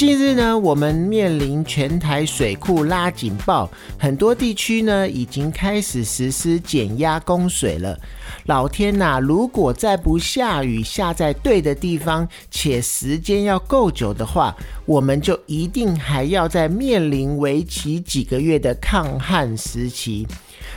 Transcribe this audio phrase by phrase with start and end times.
[0.00, 3.68] 近日呢，我们面临全台水库拉警报，
[3.98, 8.00] 很多地区呢已经开始实施减压供水了。
[8.46, 20.26] 老天呐，如果再不下雨下在对的地方，且时间要够久的话，我们就一定还要在面临为期几个月的抗旱时期。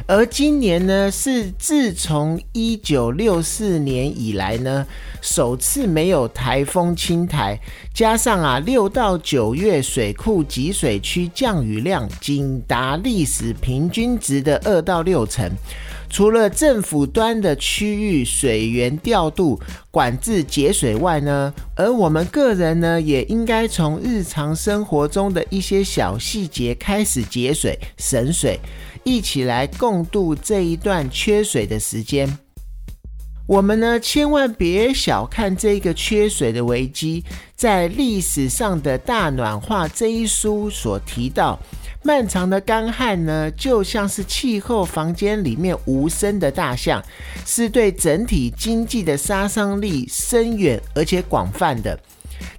[0.06, 4.86] 而今年呢，是自从一九六四年以来呢，
[5.22, 7.58] 首次没有台风侵台，
[7.94, 15.50] 加上啊六到九月水库集水区降雨量仅达历史平均值的二到六成。
[16.14, 28.60] 除了政府端的区域水源调度管制节水外呢，而我们个人呢，也应该从日常生活中的一些小细节开始节水省水。
[29.04, 32.38] 一起来共度这一段缺水的时间。
[33.48, 37.24] 我们呢，千万别小看这个缺水的危机。
[37.56, 41.60] 在历史上的大暖化这一书所提到，
[42.06, 47.02] 漫长的干旱呢，就像是气候房间里面无声的大象，
[47.46, 51.98] 是对整体经济的杀伤力深远而且广泛的。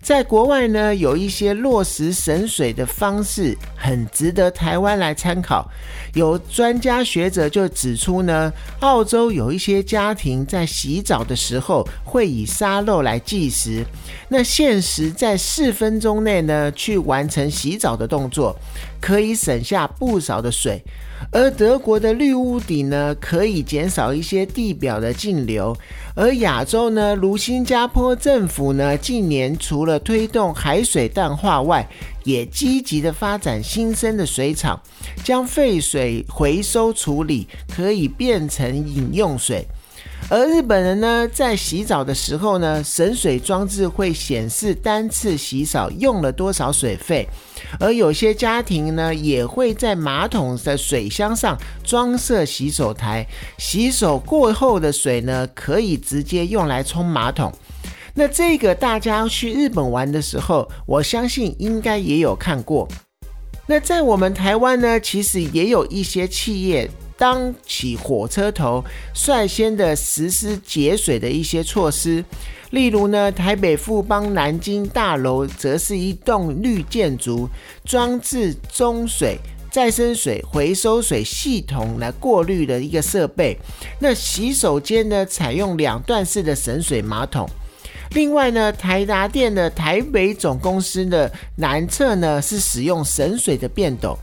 [0.05, 5.67] 在国外呢，有一些落实省水的方式，很值得台湾来参考。
[6.13, 13.83] 有专家学者就指出呢，澳洲有一些家庭在洗澡的时候会以沙漏来计时，
[14.29, 18.55] 那限时在四分钟内呢去完成洗澡的动作，
[19.01, 20.85] 可以省下不少的水。
[21.31, 25.77] 而德国的绿屋顶呢，可以减少一些地表的径流。
[26.15, 31.89] 而亚洲呢，如新加坡政府呢，近年除了推动海水淡化外，
[32.23, 34.81] 也积极的发展新生的水厂，
[35.25, 39.67] 将废水回收处理，可以变成饮用水。
[40.31, 47.29] 而日本人呢，在洗澡的时候呢，省水装置会显示单次洗澡用了多少水费。
[47.79, 53.27] 而有些家庭呢，也会在马桶的水箱上装设洗手台，
[53.59, 57.53] 洗手过后的水呢，可以直接用来冲马桶。
[58.15, 62.89] 那这个大家去日本玩的时候，我相信应该也有看过。
[63.67, 72.25] 那在我们台湾呢，其实也有一些企业当起火车头，率先的实施节水的一些措施。
[72.71, 77.49] 例如呢，台北富邦南京大楼则是一栋绿建筑，
[77.85, 79.39] 装置中水
[79.71, 83.57] 再生水回收水系统来过滤的一个设备。
[84.01, 87.49] 那洗手间呢，采用两段式的省水马桶。
[88.11, 94.19] 另外呢，台达电的台北总公司的南侧呢，是使用省水的便斗。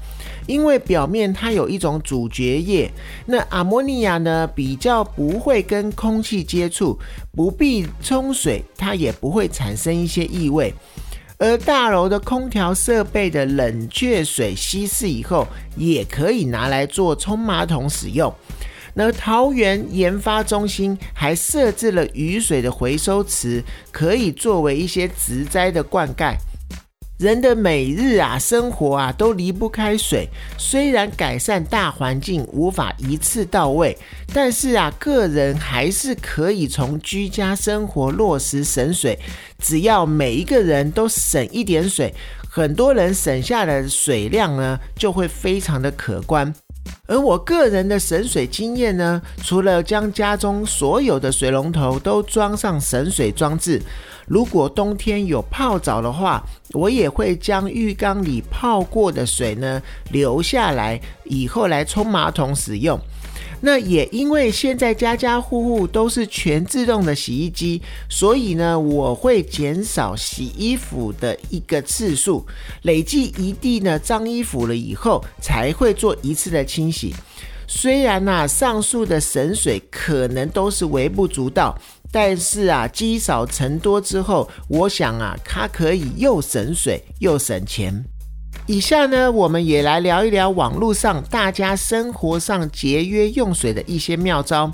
[0.47, 2.91] 因为表面它有一种阻绝液，
[3.25, 6.97] 那阿摩尼亚呢比较不会跟空气接触，
[7.35, 10.73] 不必冲水，它也不会产生一些异味。
[11.37, 18.31] 而大楼的空调设备的冷却水稀释以后，也可以拿来做冲马桶使用。
[18.93, 26.35] 那桃园研发中心还设置了雨水的回收池，可以作为一些植栽的灌溉。
[27.21, 30.27] 人的每日啊生活啊都离不开水，
[30.57, 33.95] 虽然改善大环境无法一次到位，
[34.33, 39.19] 但是啊个人还是可以从居家生活落实省水。
[39.59, 42.11] 只要每一个人都省一点水，
[42.49, 46.51] 很多人省下的水量呢就会非常的可观。
[47.05, 53.79] 而我个人的省水经验呢，除了将家中所有的水龙头都装上省水装置。
[54.31, 56.41] 如果冬天有泡澡的话，
[56.71, 62.97] 我也会将浴缸里泡过的水呢留下来，以后来冲马桶使用。
[63.59, 72.45] 那也因为现在家家户户都是全自动的洗衣机，所以呢，我会减少洗衣服的一个次数，
[72.83, 77.13] 累计一地呢脏衣服了以后，才会做一次的清洗。
[77.67, 81.77] 虽然呐，上述的省水可能都是微不足道。
[82.11, 88.03] 但是啊，积少成多之后，我想啊，它可以又省水又省钱。
[88.67, 94.71] 以下呢，我们也来聊一聊网络上大家生活上节约用水的一些妙招。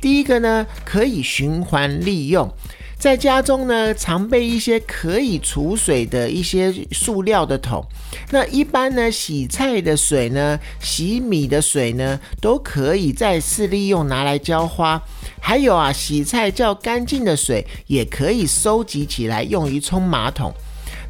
[0.00, 2.52] 第一个呢，可以循环利用。
[2.98, 7.84] 在家中呢，常备一些可以储水的一些塑料的桶。
[8.30, 15.02] 那一般呢，洗菜的水呢，洗米的水呢，都可以再次利用拿来浇花。
[15.46, 20.52] 还有啊，洗菜较干净的水也可以收集起来用于冲马桶。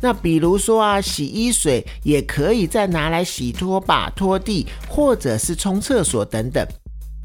[0.03, 6.63] 那比如说啊，洗衣水也可以再拿来洗拖把、拖地，或者是冲厕所等等。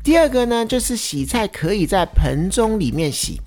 [0.01, 3.41] 第二个呢，就是洗菜可以在盆中里面洗。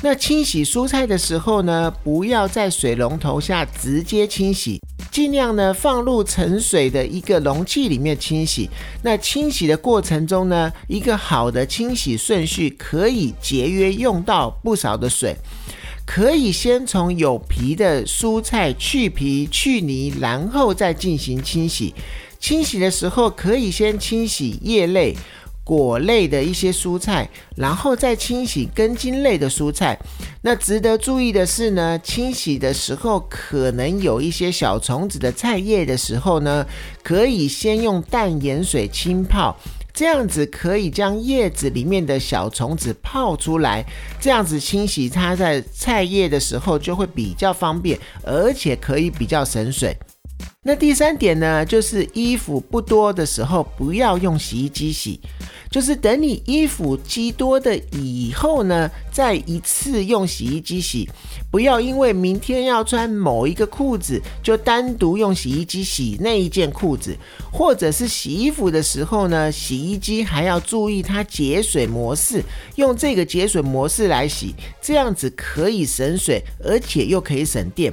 [0.00, 4.80] 那清洗蔬菜的时候呢，不要在水龙头下直接清洗，
[5.10, 8.70] 尽量呢放入盛水的一个容器里面清洗。
[9.02, 15.34] 那清洗的过程中呢，一个好的清洗顺序可以节约用到不少的水。
[16.06, 21.92] 可以先从有皮的蔬菜去皮去泥，然后再进行清洗。
[22.38, 25.14] 清洗的时候可以先清洗叶类。
[25.68, 29.98] 果类的一些蔬菜，然后再清洗根茎类的蔬菜。
[30.40, 36.66] 那值得注意的是呢，清洗的时候可能有一些小虫子的菜叶的时候呢，
[37.02, 39.54] 可以先用淡盐水浸泡，
[39.92, 43.84] 这样子可以将叶子里面的小虫子泡出来。
[44.18, 49.94] 这样子清洗它在菜叶的时候就会比较方便，而且可以比较省水。
[50.62, 55.20] 那第三点呢，就是衣服不多的时候，不要用洗衣机洗，
[55.70, 61.08] 就是等你衣服积多的以后呢，再一次用洗衣机洗。
[61.50, 67.16] 不要因为明天要穿某一个裤子，就单独用洗衣机洗那一件裤子，
[67.50, 72.42] 或者是洗衣服的时候呢，洗衣机还要注意它节水模式，
[72.76, 77.92] 用这个节水模式来洗，这样子可以省水，而且又可以省电。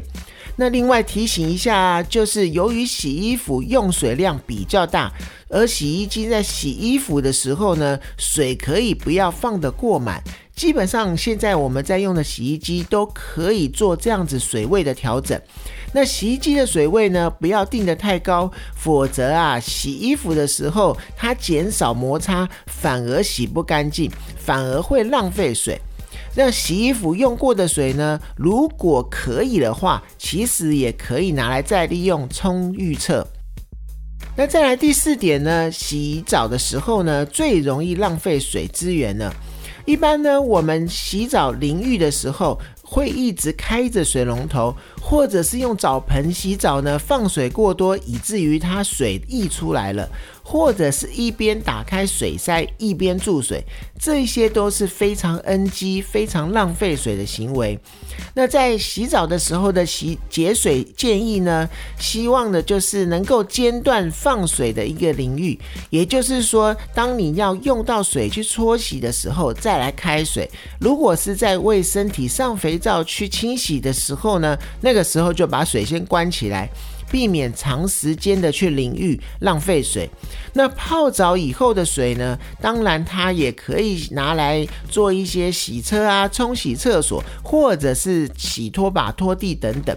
[0.58, 5.12] 那另外提醒一下，就是由于洗衣服用水量比较大，
[5.50, 10.24] 而洗衣机在洗衣服的时候呢，水可以不要放得过满。
[10.56, 15.38] 基本上现在我们在用的洗衣机都可以做这样子水位的调整。
[15.92, 25.78] 那洗衣机的水位呢，不要定得太高，否则啊，洗衣服的时候它减少摩擦，反而洗不干净，反而会浪费水。
[26.36, 28.20] 那洗衣服用过的水呢？
[28.36, 33.26] 如果可以的话，其实也可以拿来再利用冲预测。
[34.36, 35.72] 那再来第四点呢？
[35.72, 39.34] 洗澡的时候呢，最容易浪费水资源了。
[39.86, 42.60] 一般呢，我们洗澡淋浴的时候。
[42.88, 47.00] 会一直开着水龙头，或者是用澡盆洗澡呢？
[47.00, 50.08] 放水过多，以至于它水溢出来了，
[50.48, 53.66] 或者是一边打开水塞一边注水，
[54.00, 57.80] 这些都是非常 NG、非常浪费水的行为。
[58.36, 61.68] 那在洗澡的时候的洗节水建议呢？
[61.98, 65.60] 希望的就是能够间断放水的一个淋浴，
[65.90, 70.48] 也就是说，当你要用到水去搓洗的时候，再来开水。
[70.80, 76.70] 如果是在为身体上肥皂去清洗的时候呢，那个时候就把水先关起来，
[77.12, 80.10] 避免长时间的去淋浴浪费水。
[80.54, 89.96] 那泡澡以后的水呢，当然它也可以拿来做一些洗车啊、冲洗厕所，或者是洗拖把、拖地等等。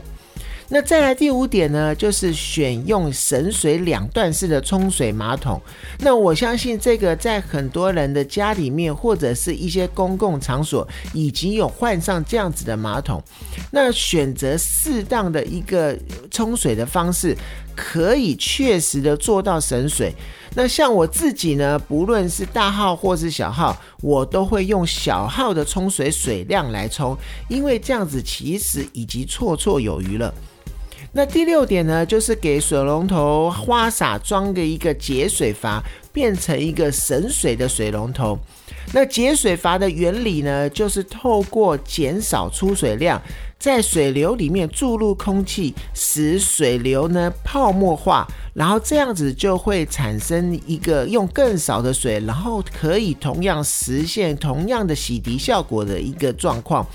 [0.70, 5.58] 那再来第五点呢，就是选用省水两段式的冲水马桶。
[6.00, 13.22] 那我相信这个在很多人的家里面，或者是一些公共场所，已经有换上这样子的马桶。
[13.70, 15.98] 那选择适当的一个
[16.38, 17.36] 冲水的方式，
[17.74, 20.14] 可以确实的做到省水。
[20.54, 27.16] 那像我自己呢，不论是大号或是小号，我都会用小号的冲水水量来冲，
[27.48, 30.32] 因为这样子其实已经绰绰有余了。
[31.10, 38.38] 那第六点呢，就是给水龙头花洒装个一个节水阀，变成一个省水的水龙头。
[38.92, 43.20] 那节水阀的原理呢，就是透过减少出水量。
[43.58, 48.24] 在水流里面注入空气，使水流呢泡沫化，
[48.54, 56.86] 然后这样子就会产生一个用更少的水，然后可以同样实现同样的洗涤效果的一个状况。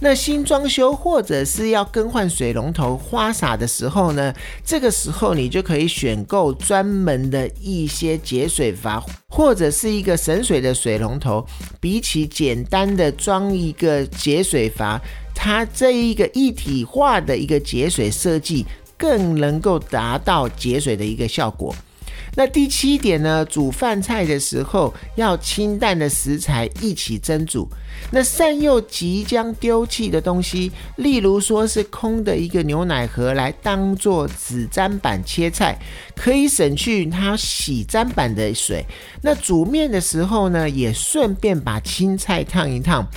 [0.00, 11.46] 那新装修或者是要更换水龙头花洒的时候呢，这个时候你就可以选购专门的一些节水阀，或者是一个省水的水龙头，
[11.80, 15.00] 比起简单的装一个节水阀。
[15.42, 18.66] 它这一个一体化的一个节水设计，
[18.98, 21.74] 更能够达到节水的一个效果。
[22.36, 23.42] 那第七点呢？
[23.46, 27.66] 煮饭菜的时候要清淡的食材一起蒸煮。
[28.12, 35.78] 那善用即将丢弃的东西，例如说是空的一个牛奶盒来当做纸砧板切菜，
[36.14, 38.84] 可以省去它洗砧板的水。
[39.22, 43.08] 那煮面的时候呢，也顺便把青菜烫一烫。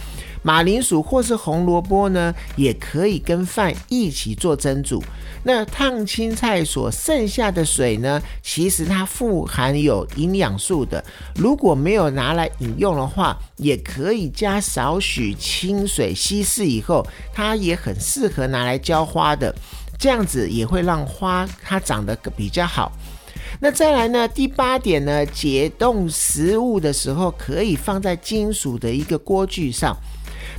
[0.44, 5.02] 马铃薯或是红萝卜呢，也可以跟饭一起做蒸煮。
[5.46, 11.04] 那烫青菜所剩下的水呢，其实它富含有营养素的。
[11.36, 19.54] 如果没有拿来饮用的话，也可以加少许清水稀释以后，它也很适合拿来浇花的。
[19.98, 22.92] 这样子也会让花它长得比较好。
[23.60, 24.28] 那再来呢？
[24.28, 29.96] 第八点呢，解冻食物的时候可以放在金属的一个锅具上。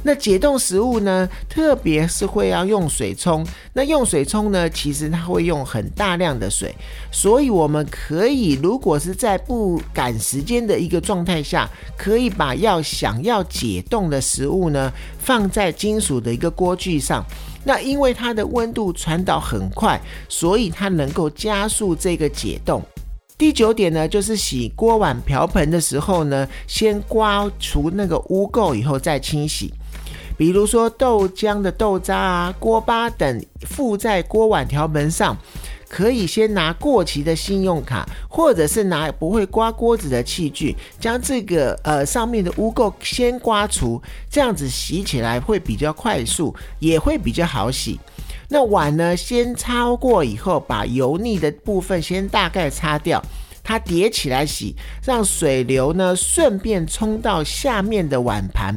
[0.06, 3.44] 那解冻食物呢，特别是会要用水冲。
[3.72, 6.74] 那用水冲呢，其实它会用很大量的水，
[7.10, 17.24] 所以我们可以，如果是在不赶时间的一个状态下，可以把要想要解冻的食物呢，放在金属的一个锅具上。
[17.64, 22.82] 那因为它的温度传导很快，所以它能够加速这个解冻。
[23.38, 29.72] 第九点呢，就是洗锅碗瓢盆的时候呢，先刮除那个污垢以后再清洗。
[30.36, 35.36] 比如说豆浆的豆渣啊、锅巴等附在锅碗瓢盆上。
[35.86, 48.00] 可以先拿过期的信用卡，或者是拿不会刮锅子的器具，将这个呃上面的污垢先刮除，这样子洗起来会比较快速，也会比较好洗。
[48.48, 53.22] 那碗呢，先擦过以后，把油腻的部分先大概擦掉，
[53.62, 54.74] 它叠起来洗，
[55.04, 58.76] 让水流呢顺便冲到下面的碗盘。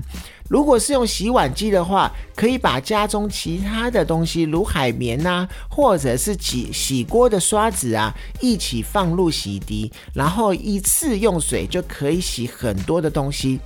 [0.49, 13.59] 如果是用洗碗机的话，可以把家中其他的东西，如海绵呐，或者是洗洗锅的刷子啊，一起放入洗涤，然后一次用水就可以洗很多的东西。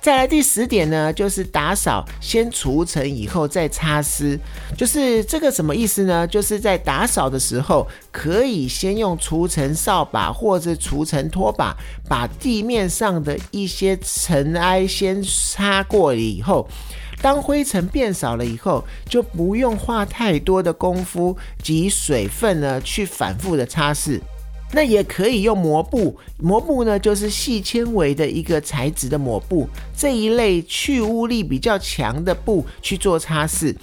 [0.00, 4.38] 再来第十点呢，就是打扫，先除尘以后再擦拭，
[4.76, 6.26] 就是这个什么意思呢？
[6.26, 11.76] 就是在打扫的时候，可以先用除尘扫把或者除尘拖把，
[12.08, 16.66] 把地面上的一些尘埃先擦过了以后，
[17.20, 24.20] 当灰尘变少了以后，就不用花太多的功夫及水分呢，去反复的擦拭。
[24.72, 33.74] 那也可以用膜布，膜布呢就是细纤维的一个材质的膜布，这一类去污力比较强的布去做擦拭。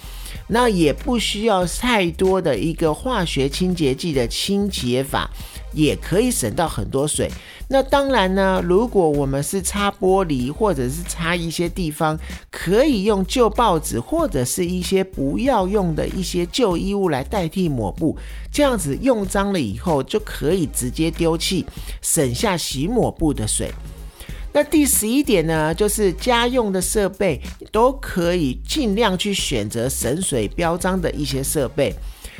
[0.48, 5.28] 那也不需要太多的一个化学清洁剂的清洁法，
[5.76, 7.30] 也可以省到很多水。
[7.68, 12.18] 那当然呢，如果我们是擦玻璃或者是擦一些地方，
[12.50, 18.16] 可以用旧报纸或者是一些不要用的一些旧衣物来代替抹布，
[18.50, 21.66] 这样子用脏了以后就可以直接丢弃，
[22.00, 23.70] 省下洗抹布的水。
[24.52, 27.38] 那第十一点呢，就是家用的设备
[27.70, 31.94] 都可以尽量去选择省水标章的一些设备。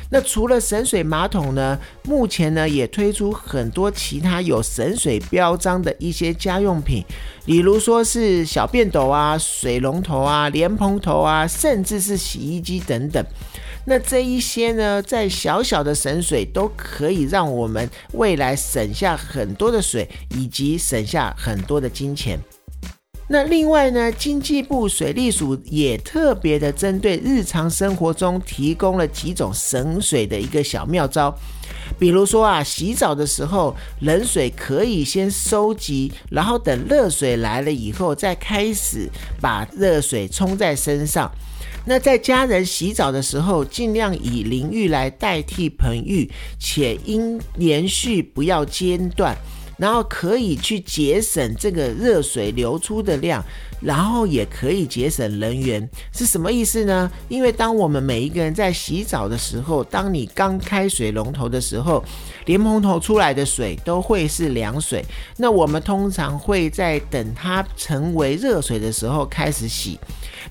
[0.09, 7.03] 那除了省水马桶呢，目前呢也推出很多其他有省水标章的一些家用品，
[7.45, 13.23] 比如说是小便斗啊、水龙头啊、莲蓬头啊，甚至是洗衣机等等。
[13.85, 22.39] 那这一些呢，在小小的省水都可以让我们未来省下很多的水，以及省下很多的金钱。
[23.29, 31.37] 那另外呢，经济部水利署也特别的针对日常生活中提供了几种省水的一个小妙招，
[31.99, 39.09] 比如说啊，洗澡的时候冷水可以先收集，然后等热水来了以后再开始
[39.41, 41.29] 把热水冲在身上。
[41.85, 49.35] 那在家人洗澡的时候，尽量以淋浴来代替盆浴，且应连续不要间断，
[49.77, 53.43] 然后可以去节省这个热水流出的量。
[53.79, 57.09] 然后也可以节省能源，是什么意思呢？
[57.29, 62.03] 因为当我们每一个人在洗澡的时候，当你刚开水龙头的时候，
[62.45, 65.05] 莲蓬头出来的水都会是凉水。
[65.37, 69.99] 那我们通常会在等它成为热水的时候开始洗。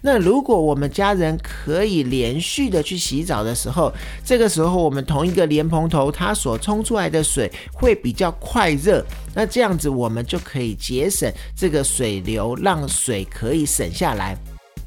[0.03, 3.93] 那如果我们家人可以连续的去洗澡的时候，
[4.25, 9.05] 这个时候我们同一个莲蓬头它所冲出来的水会比较快热。
[9.37, 13.25] 那这样子我们就可以节省这个水流，让水。
[13.37, 14.35] 可以省下来。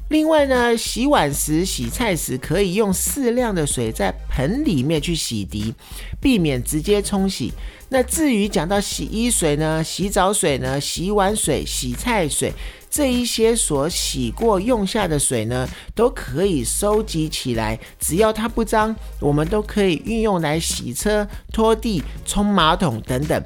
[0.08, 5.72] 另外呢，洗碗时、洗菜时可以用适量的水在盆里面去洗涤，
[6.20, 7.52] 避免直接冲洗。
[7.90, 12.52] 那至于讲到洗衣水呢、洗澡水呢、洗碗水、洗菜水
[12.90, 23.40] 这一些所洗过用下的水呢，都可以收集起来，只要它不脏，我们都可以运用来洗车、拖地、冲马桶等等。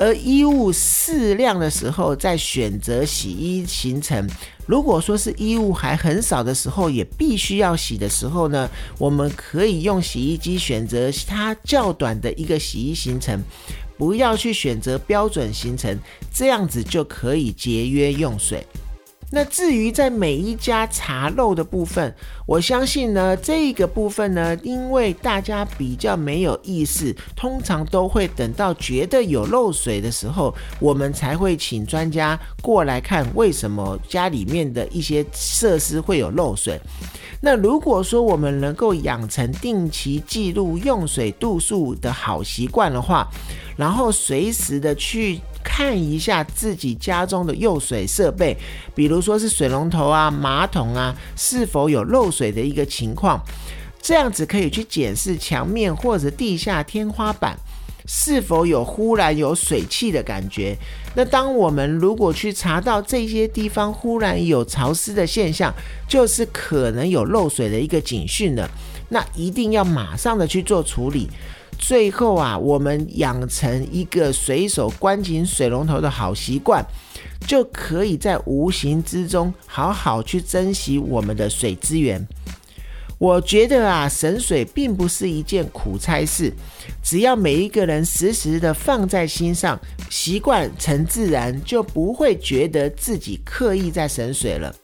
[0.00, 4.26] 而衣物适量的时候，再选择洗衣行程。
[4.64, 8.66] 如果说是衣物还很少的时候，也必须要洗的时候呢，
[8.96, 13.38] 我们可以用洗衣机选择它较短的一个洗衣行程，
[13.98, 15.94] 不要去选择标准行程，
[16.32, 18.66] 这样子就可以节约用水。
[19.32, 22.12] 那至于在每一家茶漏的部分，
[22.46, 36.80] 我相信呢，这个部分呢，因为大家比较没有意识，通常都会等到觉得有漏水的时候，我们才会请专家过来看为什么家里面的一些设施会有漏水。
[37.40, 43.28] 那如果说我们能够养成定期记录用水度数的好习惯的话，
[43.76, 45.40] 然后随时的去。
[45.62, 48.56] 看一下自己家中的用水设备，
[48.94, 53.40] 比如说是水龙头啊、马桶啊，是否有漏水的一个情况，
[54.02, 57.56] 这样子可以去检视墙面或者地下天花板
[58.06, 60.76] 是否有忽然有水汽的感觉。
[61.14, 65.72] 那当我们如果去查到这些地方忽然有潮湿的现象，
[66.08, 68.68] 就是可能有漏水的一个警讯了。
[69.10, 71.28] 那一定要马上的去做处理。
[71.78, 76.84] 最后啊，我们养成一个随手关紧水龙头的好习惯，
[77.46, 82.26] 就可以在无形之中好好去珍惜我们的水资源。
[83.18, 86.52] 我觉得啊，省水并不是一件苦差事，
[87.02, 94.74] 只要每一个人时时的放在心上，习惯成自然，就不会觉得自己刻意在省水了。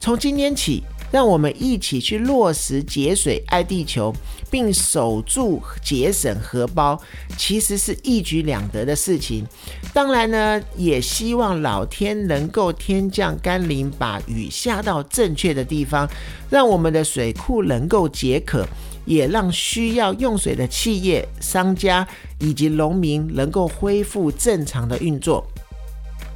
[0.00, 0.82] 从今天起。
[1.10, 4.14] 让我们一起去落实节水爱地球，
[4.50, 7.00] 并守住节省荷包，
[7.36, 9.46] 其实是一举两得的事情。
[9.94, 16.08] 当然呢，也希望老天能够天降甘霖，把雨下到正确的地方，
[16.50, 18.66] 让我们的水库能够解渴，
[19.06, 22.06] 也让需要用水的企业、商家
[22.38, 25.46] 以及农民能够恢复正常的运作。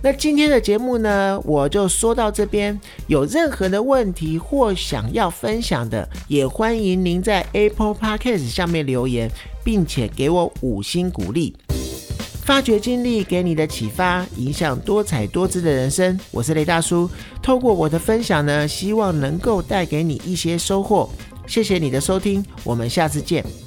[0.04, 2.78] 那今天的节目呢，我就说到这边。
[3.06, 9.30] 有任何的问题或想要分享的，也欢迎您在 Apple Podcast 下面留言，
[9.62, 11.54] 并且给我五星鼓励。
[12.44, 16.18] 发掘经历给你的启发，影响多彩多姿的人生。
[16.32, 17.08] 我是雷大叔，
[17.40, 21.08] 透过我的分享呢，希望能够带给你一些收获。
[21.46, 23.61] 谢谢你的收听，我们下次见。